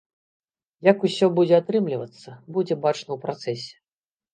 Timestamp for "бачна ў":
2.83-3.17